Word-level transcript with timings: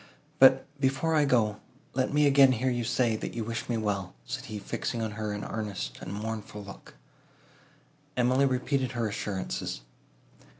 But, 0.39 0.65
before 0.79 1.13
I 1.13 1.25
go, 1.25 1.59
let 1.93 2.11
me 2.11 2.25
again 2.25 2.53
hear 2.53 2.71
you 2.71 2.83
say, 2.83 3.15
that 3.17 3.35
you 3.35 3.43
wish 3.43 3.69
me 3.69 3.77
well," 3.77 4.15
said 4.25 4.45
he, 4.45 4.57
fixing 4.57 4.99
on 4.99 5.11
her 5.11 5.31
an 5.31 5.43
earnest 5.45 5.99
and 6.01 6.11
mournful 6.11 6.63
look. 6.63 6.95
Emily 8.17 8.47
repeated 8.47 8.93
her 8.93 9.07
assurances. 9.07 9.81